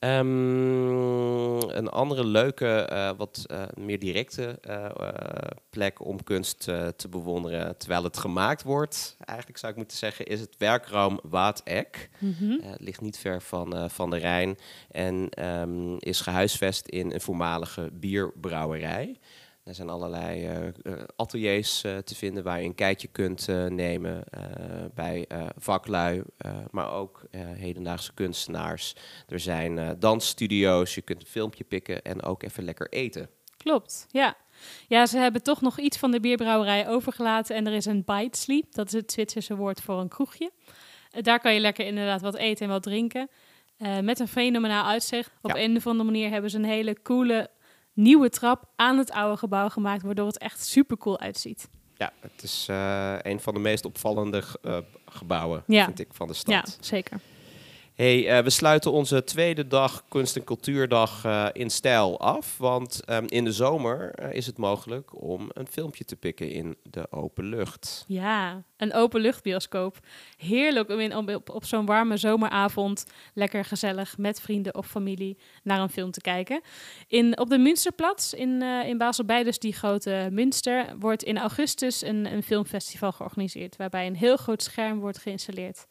Ehm, 0.01 1.69
een 1.69 1.89
andere 1.89 2.25
leuke, 2.25 2.67
eh, 2.67 3.11
wat 3.17 3.43
eh, 3.47 3.63
meer 3.77 3.99
directe 3.99 4.57
eh, 4.61 4.85
eh, 4.85 4.91
plek 5.69 6.05
om 6.05 6.23
kunst 6.23 6.67
eh, 6.67 6.87
te 6.87 7.09
bewonderen 7.09 7.77
terwijl 7.77 8.03
het 8.03 8.17
gemaakt 8.17 8.63
wordt, 8.63 9.15
eigenlijk 9.25 9.59
zou 9.59 9.71
ik 9.71 9.77
moeten 9.77 9.97
zeggen, 9.97 10.25
is 10.25 10.39
het 10.39 10.55
werkraam 10.57 11.19
Waatek. 11.23 12.09
Mhm. 12.17 12.51
Eh, 12.51 12.69
het 12.69 12.81
ligt 12.81 13.01
niet 13.01 13.17
ver 13.17 13.41
van, 13.41 13.75
eh, 13.75 13.89
van 13.89 14.09
de 14.09 14.17
Rijn 14.17 14.57
en 14.91 15.29
ehm, 15.29 15.95
is 15.99 16.21
gehuisvest 16.21 16.87
in 16.87 17.11
een 17.11 17.21
voormalige 17.21 17.89
bierbrouwerij. 17.93 19.19
Er 19.63 19.75
zijn 19.75 19.89
allerlei 19.89 20.45
eh, 20.45 20.67
eh, 20.67 20.73
ateliers 21.15 21.83
eh, 21.83 21.97
te 21.97 22.15
vinden 22.15 22.43
waar 22.43 22.59
je 22.59 22.65
een 22.65 22.75
kijkje 22.75 23.07
kunt 23.07 23.47
nemen 23.69 24.23
bij 24.93 25.27
vaklui, 25.57 26.23
maar 26.71 26.91
ook 26.91 27.21
hedendaagse 27.33 28.13
kunstenaars. 28.13 28.95
Er 29.27 29.39
zijn 29.39 29.95
dansstudio's, 29.99 30.95
je 30.95 31.01
kunt 31.01 31.21
een 31.21 31.27
filmpje 31.27 31.63
pikken 31.63 32.01
en 32.01 32.23
ook 32.23 32.43
even 32.43 32.63
lekker 32.63 32.89
eten. 32.89 33.29
Klopt, 33.57 34.07
ja. 34.09 34.35
Ja, 34.87 35.05
ze 35.05 35.17
hebben 35.17 35.43
toch 35.43 35.61
nog 35.61 35.79
iets 35.79 35.97
van 35.97 36.11
de 36.11 36.19
bierbrouwerij 36.19 36.87
overgelaten. 36.87 37.55
En 37.55 37.67
er 37.67 37.73
is 37.73 37.85
een 37.85 38.03
bite 38.05 38.39
sleep, 38.39 38.73
dat 38.73 38.87
is 38.87 38.93
het 38.93 39.11
Zwitserse 39.11 39.55
woord 39.55 39.81
voor 39.81 39.99
een 39.99 40.07
kroegje. 40.09 40.51
Daar 41.09 41.39
kan 41.39 41.53
je 41.53 41.59
lekker 41.59 41.85
inderdaad 41.85 42.21
wat 42.21 42.35
eten 42.35 42.65
en 42.65 42.71
wat 42.71 42.83
drinken. 42.83 43.29
Met 44.01 44.19
een 44.19 44.27
fenomenaal 44.27 44.85
uitzicht. 44.85 45.31
Op 45.41 45.55
Ja. 45.55 45.61
een 45.61 45.75
of 45.77 45.87
andere 45.87 46.09
manier 46.11 46.29
hebben 46.29 46.49
ze 46.49 46.57
een 46.57 46.63
hele 46.63 47.01
coole 47.01 47.49
nieuwe 47.93 48.29
trap 48.29 48.63
aan 48.75 48.97
het 48.97 49.11
oude 49.11 49.37
gebouw 49.37 49.69
gemaakt, 49.69 50.03
waardoor 50.03 50.27
het 50.27 50.37
echt 50.37 50.65
super 50.65 50.97
cool 50.97 51.19
uitziet. 51.19 51.69
Ja, 51.97 52.11
het 52.19 52.43
is 52.43 52.65
eh, 52.69 53.15
een 53.21 53.39
van 53.39 53.53
de 53.53 53.59
meest 53.59 53.85
opvallende 53.85 54.43
eh, 54.61 54.77
gebouwen, 55.05 55.63
Ja. 55.67 55.85
vind 55.85 55.99
ik, 55.99 56.07
van 56.13 56.27
de 56.27 56.33
stad. 56.33 56.53
Ja, 56.53 56.63
zeker. 56.79 57.19
Hey, 57.95 58.37
eh, 58.37 58.43
we 58.43 58.49
sluiten 58.49 58.91
onze 58.91 59.23
tweede 59.23 59.67
dag 59.67 60.03
kunst- 60.07 60.35
en 60.35 60.43
cultuurdag 60.43 61.25
eh, 61.25 61.47
in 61.51 61.69
stijl 61.69 62.19
af. 62.19 62.57
Want 62.57 63.05
ehm, 63.05 63.25
in 63.27 63.43
de 63.43 63.51
zomer 63.51 64.13
eh, 64.13 64.33
is 64.33 64.45
het 64.45 64.57
mogelijk 64.57 65.21
om 65.21 65.49
een 65.53 65.67
filmpje 65.67 66.05
te 66.05 66.15
pikken 66.15 66.51
in 66.51 66.75
de 66.83 67.11
open 67.11 67.45
lucht. 67.45 68.05
Ja, 68.07 68.63
een 68.77 68.93
openluchtbioscoop. 68.93 69.99
Heerlijk 70.37 70.89
om 70.89 70.99
in, 70.99 71.15
op, 71.15 71.65
zo'n 71.65 71.85
warme 71.85 72.17
zomeravond 72.17 73.05
lekker 73.33 73.65
gezellig 73.65 74.17
met 74.17 74.41
vrienden 74.41 74.75
of 74.75 74.87
familie 74.87 75.37
naar 75.63 75.79
een 75.79 75.89
film 75.89 76.11
te 76.11 76.21
kijken. 76.21 76.61
In, 77.07 77.39
op 77.39 77.49
de 77.49 77.57
Münsterplatz 77.57 78.33
in, 78.33 78.61
in 78.61 78.97
Basel-bij, 78.97 79.43
dus 79.43 79.59
die 79.59 79.73
grote 79.73 80.29
Münster, 80.31 80.85
wordt 80.99 81.23
in 81.23 81.37
augustus 81.37 82.01
een, 82.01 82.33
een 82.33 82.43
filmfestival 82.43 83.11
georganiseerd. 83.11 83.75
Waarbij 83.75 84.07
een 84.07 84.15
heel 84.15 84.37
groot 84.37 84.63
scherm 84.63 84.99
wordt 84.99 85.17
geïnstalleerd. 85.17 85.85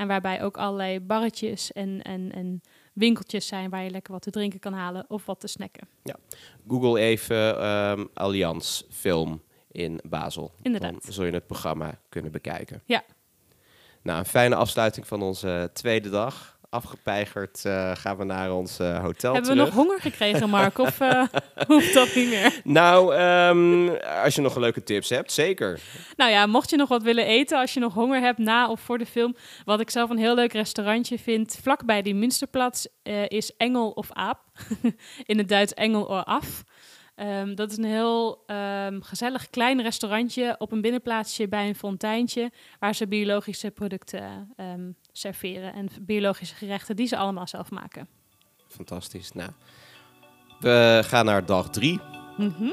En 0.00 0.06
waarbij 0.06 0.42
ook 0.42 0.56
allerlei 0.56 1.00
barretjes 1.00 1.72
en, 1.72 2.02
en, 2.02 2.32
en 2.32 2.60
winkeltjes 2.92 3.46
zijn 3.46 3.70
waar 3.70 3.82
je 3.82 3.90
lekker 3.90 4.12
wat 4.12 4.22
te 4.22 4.30
drinken 4.30 4.58
kan 4.58 4.72
halen 4.72 5.04
of 5.08 5.26
wat 5.26 5.40
te 5.40 5.46
snacken. 5.46 5.88
Google 6.68 7.00
even 7.00 7.60
ehm 7.60 8.06
Allianz 8.14 8.82
film 8.90 9.42
in 9.70 10.00
Basel. 10.08 10.52
Inderdaad. 10.62 10.90
Dan 11.02 11.12
zul 11.12 11.24
je 11.24 11.32
het 11.32 11.46
programma 11.46 12.00
kunnen 12.08 12.32
bekijken. 12.32 12.82
Ja. 12.84 13.04
Nou, 14.02 14.18
een 14.18 14.24
fijne 14.24 14.54
afsluiting 14.54 15.06
van 15.06 15.22
onze 15.22 15.70
tweede 15.72 16.10
dag. 16.10 16.58
Afgepeigerd 16.70 17.64
eh, 17.64 17.90
gaan 17.94 18.16
we 18.16 18.24
naar 18.24 18.52
ons 18.52 18.78
eh, 18.78 19.00
hotel 19.00 19.32
Hebben 19.32 19.50
we 19.50 19.56
nog 19.56 19.70
honger 19.70 20.00
gekregen, 20.00 20.50
Mark? 20.50 20.78
Of 20.78 21.00
eh, 21.00 21.22
hoeft 21.68 21.94
dat 21.94 22.14
niet 22.14 22.28
meer? 22.28 22.60
Nou, 22.64 23.14
ehm, 23.14 23.88
als 24.24 24.34
je 24.34 24.40
nog 24.40 24.56
leuke 24.56 24.82
tips 24.82 25.08
hebt, 25.08 25.32
zeker. 25.32 25.80
Nou 26.16 26.30
ja, 26.30 26.46
mocht 26.46 26.70
je 26.70 26.76
nog 26.76 26.88
wat 26.88 27.02
willen 27.02 27.26
eten, 27.26 27.58
als 27.58 27.74
je 27.74 27.80
nog 27.80 27.94
honger 27.94 28.20
hebt 28.20 28.38
na 28.38 28.70
of 28.70 28.80
voor 28.80 28.98
de 28.98 29.06
film. 29.06 29.36
Wat 29.64 29.80
ik 29.80 29.90
zelf 29.90 30.10
een 30.10 30.18
heel 30.18 30.34
leuk 30.34 30.52
restaurantje 30.52 31.18
vind, 31.18 31.58
vlakbij 31.62 32.02
die 32.02 32.14
Münsterplatz, 32.14 32.84
is 33.28 33.56
Engel 33.56 33.90
of 33.90 34.12
Aap. 34.12 34.40
In 35.30 35.38
het 35.38 35.48
Duits 35.48 35.74
Engel 35.74 36.04
of 36.04 36.24
Af. 36.24 36.64
Ehm, 37.14 37.54
dat 37.54 37.70
is 37.70 37.76
een 37.76 37.84
heel 37.84 38.42
ehm, 38.46 39.00
gezellig 39.00 39.50
klein 39.50 39.82
restaurantje 39.82 40.54
op 40.58 40.72
een 40.72 40.80
binnenplaatsje 40.80 41.48
bij 41.48 41.68
een 41.68 41.74
fonteintje, 41.74 42.50
waar 42.78 42.94
ze 42.94 43.08
biologische 43.08 43.70
producten 43.70 44.52
ehm, 44.56 44.90
serveren 45.12 45.74
en 45.74 45.88
biologische 46.00 46.54
gerechten 46.54 46.96
die 46.96 47.06
ze 47.06 47.16
allemaal 47.16 47.46
zelf 47.46 47.70
maken. 47.70 48.08
Fantastisch. 48.68 49.32
Nou, 49.32 49.50
we 50.60 51.02
gaan 51.06 51.24
naar 51.24 51.46
dag 51.46 51.70
drie. 51.70 52.00
Mhm. 52.36 52.72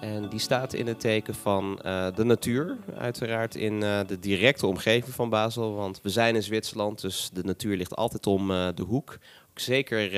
En 0.00 0.28
die 0.28 0.38
staat 0.38 0.72
in 0.72 0.86
het 0.86 1.00
teken 1.00 1.34
van 1.34 1.80
eh, 1.80 2.06
de 2.14 2.24
natuur. 2.24 2.76
Uiteraard 2.96 3.54
in 3.54 3.82
eh, 3.82 4.00
de 4.06 4.18
directe 4.18 4.66
omgeving 4.66 5.14
van 5.14 5.28
Basel. 5.28 5.74
Want 5.74 6.00
we 6.02 6.08
zijn 6.08 6.34
in 6.34 6.42
Zwitserland, 6.42 7.00
dus 7.00 7.30
de 7.32 7.44
natuur 7.44 7.76
ligt 7.76 7.96
altijd 7.96 8.26
om 8.26 8.50
eh, 8.50 8.68
de 8.74 8.82
hoek. 8.82 9.18
Ook 9.50 9.58
zeker 9.58 10.12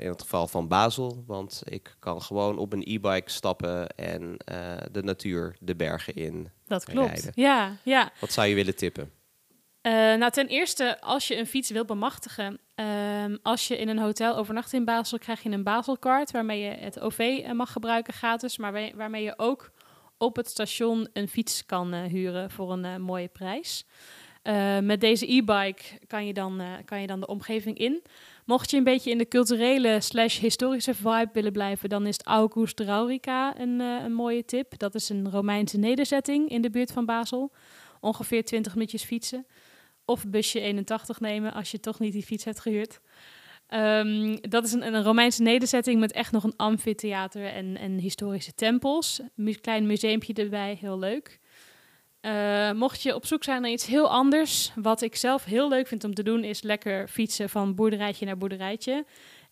in 0.00 0.08
het 0.08 0.22
geval 0.22 0.48
van 0.48 0.68
Basel. 0.68 1.24
Want 1.26 1.62
ik 1.64 1.96
kan 1.98 2.22
gewoon 2.22 2.58
op 2.58 2.72
een 2.72 2.82
e-bike 2.86 3.30
stappen 3.30 3.88
en 3.88 4.36
de 4.92 5.02
natuur 5.02 5.56
de 5.60 5.76
bergen 5.76 6.14
in. 6.14 6.48
Dat 6.66 6.84
klopt. 6.84 7.08
Rijden. 7.08 7.32
Ja, 7.34 7.76
ja. 7.82 8.12
Wat 8.20 8.32
zou 8.32 8.46
je 8.46 8.54
willen 8.54 8.76
tippen? 8.76 9.10
Eh, 9.86 9.92
nou, 9.92 10.30
ten 10.30 10.46
eerste, 10.46 11.00
als 11.00 11.28
je 11.28 11.36
een 11.38 11.46
fiets 11.46 11.70
wil 11.70 11.84
bemachtigen, 11.84 12.58
ehm, 12.74 13.36
als 13.42 13.68
je 13.68 13.78
in 13.78 13.88
een 13.88 13.98
hotel 13.98 14.36
overnacht 14.36 14.72
in 14.72 14.84
Basel, 14.84 15.18
krijg 15.18 15.42
je 15.42 15.50
een 15.50 15.62
Baselcard 15.62 16.30
waarmee 16.30 16.60
je 16.60 16.70
het 16.70 17.00
OV 17.00 17.18
eh, 17.18 17.52
mag 17.52 17.72
gebruiken 17.72 18.12
gratis, 18.12 18.58
maar 18.58 18.72
waar- 18.72 18.96
waarmee 18.96 19.22
je 19.22 19.34
ook 19.36 19.70
op 20.18 20.36
het 20.36 20.48
station 20.48 21.08
een 21.12 21.28
fiets 21.28 21.66
kan 21.66 21.92
eh, 21.92 22.02
huren 22.02 22.50
voor 22.50 22.72
een 22.72 23.02
mooie 23.02 23.28
prijs. 23.28 23.84
Met 24.82 25.00
deze 25.00 25.32
e-bike 25.32 25.82
kan, 26.06 26.26
je 26.26 26.32
dan, 26.32 26.62
kan 26.84 27.00
je 27.00 27.06
dan 27.06 27.20
de 27.20 27.26
omgeving 27.26 27.78
in. 27.78 28.02
Mocht 28.44 28.70
je 28.70 28.76
een 28.76 28.84
beetje 28.84 29.10
in 29.10 29.18
de 29.18 29.28
culturele 29.28 30.00
slash 30.00 30.38
historische 30.38 30.94
vibe 30.94 31.28
willen 31.32 31.52
blijven, 31.52 31.88
dan 31.88 32.06
is 32.06 32.22
August 32.22 32.80
Raurica 32.80 33.58
een, 33.60 33.80
een 33.80 34.12
mooie 34.12 34.44
tip. 34.44 34.78
Dat 34.78 34.94
is 34.94 35.08
een 35.08 35.30
Romeinse 35.30 35.78
nederzetting 35.78 36.48
in 36.48 36.62
de 36.62 36.70
buurt 36.70 36.92
van 36.92 37.04
Basel. 37.06 37.52
Ongeveer 38.00 38.44
20 38.44 38.74
minuutjes 38.74 39.04
fietsen. 39.04 39.46
Of 40.06 40.28
busje 40.28 40.60
81 40.60 41.20
nemen 41.20 41.52
als 41.52 41.70
je 41.70 41.80
toch 41.80 41.98
niet 41.98 42.12
die 42.12 42.22
fiets 42.22 42.44
hebt 42.44 42.60
gehuurd. 42.60 43.00
Ehm, 43.66 44.36
dat 44.40 44.64
is 44.64 44.72
een, 44.72 44.94
een 44.94 45.02
Romeinse 45.02 45.42
nederzetting 45.42 46.00
met 46.00 46.12
echt 46.12 46.32
nog 46.32 46.44
een 46.44 46.56
amfitheater 46.56 47.46
en, 47.46 47.76
en 47.76 47.98
historische 47.98 48.54
tempels. 48.54 49.20
Een 49.36 49.60
klein 49.60 49.86
museumpje 49.86 50.32
erbij, 50.32 50.78
heel 50.80 50.98
leuk. 50.98 51.40
Eh, 52.20 52.72
mocht 52.72 53.02
je 53.02 53.14
op 53.14 53.26
zoek 53.26 53.44
zijn 53.44 53.62
naar 53.62 53.70
iets 53.70 53.86
heel 53.86 54.10
anders, 54.10 54.72
wat 54.74 55.02
ik 55.02 55.16
zelf 55.16 55.44
heel 55.44 55.68
leuk 55.68 55.86
vind 55.86 56.04
om 56.04 56.14
te 56.14 56.22
doen, 56.22 56.44
is 56.44 56.62
lekker 56.62 57.08
fietsen 57.08 57.48
van 57.48 57.74
boerderijtje 57.74 58.26
naar 58.26 58.38
boerderijtje. 58.38 59.04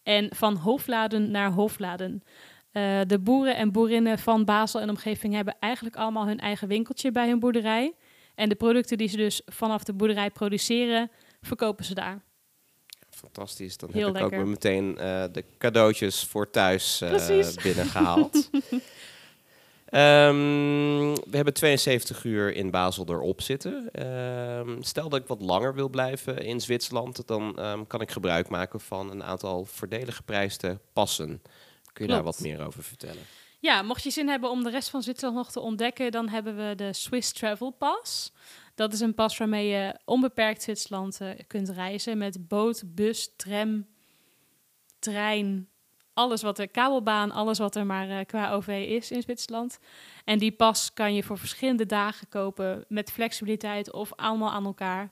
En 0.02 0.28
van 0.34 0.56
hoofdladen 0.56 1.30
naar 1.30 1.50
hoofdladen. 1.50 2.23
Eh, 2.73 3.00
de 3.06 3.18
boeren 3.18 3.56
en 3.56 3.73
boerinnen 3.73 4.18
van 4.18 4.44
Basel 4.44 4.80
en 4.80 4.88
omgeving 4.88 5.34
hebben 5.34 5.56
eigenlijk 5.58 5.96
allemaal 5.96 6.26
hun 6.26 6.38
eigen 6.38 6.68
winkeltje 6.68 7.12
bij 7.12 7.28
hun 7.28 7.38
boerderij. 7.38 7.94
En 8.35 8.49
de 8.49 8.55
producten 8.55 8.99
die 8.99 9.09
ze 9.09 9.17
dus 9.17 9.43
vanaf 9.47 9.85
de 9.85 9.93
boerderij 9.93 10.31
produceren, 10.31 11.11
verkopen 11.41 11.85
ze 11.85 11.95
daar. 11.95 12.23
Fantastisch. 13.11 13.76
Dan 13.76 13.91
Heel 13.93 14.14
heb 14.14 14.33
ik 14.33 14.38
ook 14.38 14.47
meteen 14.47 14.99
eh, 14.99 15.25
de 15.33 15.45
cadeautjes 15.59 16.25
voor 16.25 16.50
thuis 16.50 16.97
Precies. 16.99 17.55
binnengehaald. 17.62 18.50
Ehm, 19.95 21.14
we 21.14 21.37
hebben 21.37 21.55
72 21.55 22.25
uur 22.25 22.55
in 22.55 22.71
Basel 22.71 23.05
erop 23.09 23.41
zitten. 23.43 23.88
Ehm, 23.93 24.83
stel 24.83 25.09
dat 25.09 25.21
ik 25.21 25.26
wat 25.26 25.41
langer 25.41 25.75
wil 25.75 25.88
blijven 25.88 26.38
in 26.38 26.61
Zwitserland, 26.61 27.26
dan 27.26 27.59
ehm, 27.59 27.87
kan 27.87 28.00
ik 28.00 28.11
gebruik 28.11 28.49
maken 28.49 28.81
van 28.81 29.11
een 29.11 29.25
aantal 29.25 29.64
voordelig 29.64 30.17
geprijsde 30.17 30.79
passen. 30.93 31.43
Kun 31.93 32.07
je 32.07 32.12
daar 32.12 32.23
wat 32.23 32.41
meer 32.41 32.67
over 32.67 32.83
vertellen? 32.83 33.23
Ja, 33.64 33.83
mocht 33.83 34.02
je 34.02 34.11
zin 34.11 34.28
hebben 34.28 34.50
om 34.50 34.62
de 34.62 34.71
rest 34.71 34.90
van 34.90 35.02
Zwitserland 35.02 35.37
nog 35.37 35.50
te 35.50 35.61
ontdekken, 35.61 36.11
dan 36.11 36.28
hebben 36.28 36.56
we 36.56 36.75
de 36.75 36.92
Swiss 36.92 37.33
Travel 37.33 37.71
Pass. 37.71 38.33
Dat 38.75 38.92
is 38.92 39.00
een 39.00 39.14
pas 39.14 39.38
waarmee 39.38 39.68
je 39.68 40.00
onbeperkt 40.04 40.62
Zwitserland 40.62 41.21
eh, 41.21 41.28
kunt 41.47 41.68
reizen 41.68 42.18
met 42.18 42.49
boot, 42.49 42.83
bus, 42.87 43.37
tram, 43.37 43.87
trein, 44.99 45.68
alles 46.14 46.42
wat 46.42 46.59
er, 46.59 46.68
kabelbaan, 46.68 47.30
alles 47.30 47.59
wat 47.59 47.76
er 47.76 47.87
maar 47.87 48.09
eh, 48.09 48.26
qua 48.26 48.52
OV 48.52 48.87
is 48.88 49.11
in 49.11 49.23
Zwitserland. 49.23 49.78
En 50.25 50.38
die 50.38 50.52
pas 50.52 50.92
kan 50.92 51.14
je 51.14 51.23
voor 51.23 51.38
verschillende 51.38 51.87
dagen 51.87 52.28
kopen 52.28 52.85
met 52.88 53.12
flexibiliteit 53.12 53.92
of 53.92 54.12
allemaal 54.14 54.50
aan 54.50 54.64
elkaar. 54.64 55.11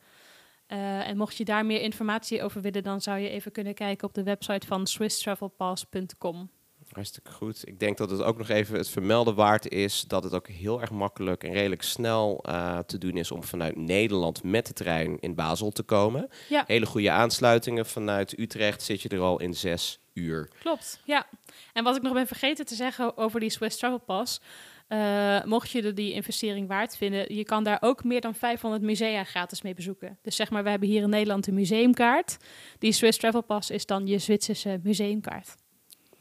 Eh, 0.67 1.09
en 1.09 1.17
mocht 1.17 1.37
je 1.37 1.45
daar 1.45 1.67
meer 1.67 1.81
informatie 1.81 2.43
over 2.43 2.61
willen, 2.61 2.83
dan 2.83 3.01
zou 3.01 3.19
je 3.19 3.29
even 3.29 3.53
kunnen 3.53 3.75
kijken 3.75 4.09
op 4.09 4.15
de 4.15 4.23
website 4.23 4.67
van 4.67 4.87
swisstravelpass.com. 4.87 6.51
Hartstikke 6.93 7.31
goed. 7.31 7.69
Ik 7.69 7.81
denk 7.81 7.99
dat 7.99 8.11
het 8.11 8.23
ook 8.23 8.39
nog 8.39 8.49
even 8.49 8.77
het 8.77 8.89
vermelden 8.89 9.35
waard 9.35 9.69
is 9.69 10.05
dat 10.07 10.25
het 10.25 10.35
ook 10.35 10.49
heel 10.49 10.81
erg 10.81 10.91
makkelijk 10.91 11.45
en 11.45 11.53
redelijk 11.53 11.83
snel 11.83 12.45
eh, 12.45 12.79
te 12.79 12.99
doen 12.99 13.17
is 13.17 13.31
om 13.31 13.45
vanuit 13.45 13.77
Nederland 13.77 14.43
met 14.43 14.67
de 14.67 14.73
trein 14.73 15.19
in 15.21 15.35
Basel 15.35 15.71
te 15.71 15.83
komen. 15.83 16.29
Ja. 16.49 16.65
Hele 16.67 16.87
goede 16.87 17.11
aansluitingen. 17.11 17.87
Vanuit 17.87 18.39
Utrecht 18.39 18.83
zit 18.83 19.03
je 19.03 19.09
er 19.09 19.21
al 19.21 19.41
in 19.41 19.55
zes 19.55 20.01
uur. 20.15 20.49
Klopt, 20.59 21.01
ja. 21.05 21.27
En 21.73 21.85
wat 21.85 21.97
ik 21.97 22.03
nog 22.03 22.13
ben 22.13 22.27
vergeten 22.27 22.67
te 22.67 22.75
zeggen 22.75 23.17
over 23.17 23.41
die 23.41 23.51
Swiss 23.51 23.77
Travel 23.79 24.01
Pass. 24.01 24.41
Uh, 24.89 25.45
mocht 25.45 25.71
je 25.71 25.93
die 25.93 26.13
investering 26.13 26.69
waard 26.69 26.97
vinden, 26.97 27.35
je 27.35 27.45
kan 27.45 27.65
daar 27.65 27.79
ook 27.81 28.05
meer 28.05 28.21
dan 28.21 28.35
500 28.35 28.83
musea 28.83 29.25
gratis 29.25 29.63
mee 29.63 29.75
bezoeken. 29.75 30.19
Dus 30.23 30.37
zeg 30.37 30.51
maar, 30.51 30.63
we 30.63 30.71
hebben 30.71 30.89
hier 30.89 31.03
in 31.03 31.09
Nederland 31.09 31.47
een 31.47 31.55
museumkaart. 31.55 32.37
Die 32.79 32.93
Swiss 32.93 33.19
Travel 33.19 33.43
Pass 33.43 33.71
is 33.71 33.87
dan 33.87 34.07
je 34.07 34.19
Zwitserse 34.19 34.81
museumkaart. 34.83 35.55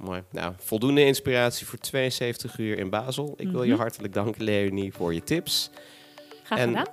Mooi. 0.04 0.24
Nou, 0.32 0.54
voldoende 0.58 1.06
inspiratie 1.06 1.68
voor 1.68 1.80
72 1.80 2.58
uur 2.58 2.78
in 2.78 2.90
Basel. 2.90 3.34
Ik 3.38 3.52
wil 3.52 3.64
je 3.64 3.72
mhm. 3.72 3.82
hartelijk 3.82 4.14
danken, 4.14 4.44
Leonie, 4.44 4.94
voor 4.94 5.14
je 5.14 5.24
tips. 5.24 5.70
Graag 6.44 6.60
gedaan. 6.60 6.86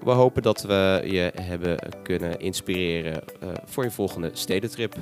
We 0.00 0.10
hopen 0.10 0.42
dat 0.42 0.62
we 0.62 1.02
je 1.04 1.32
hebben 1.40 1.78
kunnen 2.02 2.40
inspireren 2.40 3.24
uh, 3.42 3.48
voor 3.64 3.84
je 3.84 3.90
volgende 3.90 4.30
stedentrip. 4.32 4.94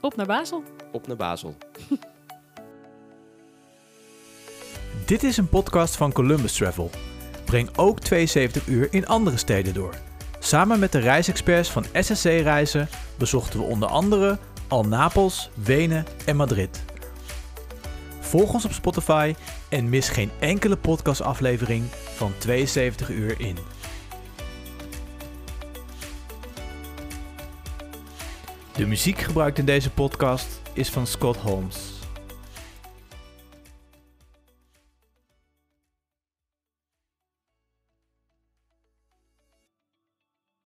Op 0.00 0.16
naar 0.16 0.26
Basel. 0.26 0.62
Op 0.92 1.06
naar 1.06 1.16
Basel. 1.16 1.54
Dit 5.06 5.22
is 5.22 5.36
een 5.36 5.48
podcast 5.48 5.96
van 5.96 6.12
Columbus 6.12 6.56
Travel. 6.56 6.90
Breng 7.44 7.76
ook 7.76 8.00
72 8.00 8.66
uur 8.66 8.88
in 8.90 9.06
andere 9.06 9.36
steden 9.36 9.74
door. 9.74 9.94
Samen 10.38 10.78
met 10.78 10.92
de 10.92 10.98
reisexperts 10.98 11.70
van 11.70 11.84
SSC 11.92 12.24
Reizen 12.24 12.88
bezochten 13.18 13.58
we 13.58 13.64
onder 13.64 13.88
andere 13.88 14.38
al 14.72 14.84
Napels, 14.84 15.50
Wenen 15.54 16.06
en 16.24 16.36
Madrid. 16.36 16.82
Volg 18.20 18.52
ons 18.52 18.64
op 18.64 18.72
Spotify 18.72 19.34
en 19.68 19.88
mis 19.88 20.08
geen 20.08 20.30
enkele 20.38 20.76
podcastaflevering 20.76 21.84
van 22.14 22.32
72 22.38 23.10
uur 23.10 23.40
in. 23.40 23.56
De 28.72 28.86
muziek 28.86 29.18
gebruikt 29.18 29.58
in 29.58 29.64
deze 29.64 29.90
podcast 29.90 30.60
is 30.72 30.90
van 30.90 31.06
Scott 31.06 31.36
Holmes. 31.36 31.91